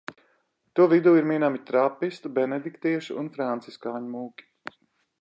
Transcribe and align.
To 0.79 0.87
vidū 0.93 1.13
ir 1.19 1.27
minami 1.33 1.61
trapistu, 1.69 2.33
benediktiešu 2.41 3.21
un 3.25 3.31
franciskāņu 3.39 4.15
mūki. 4.19 4.53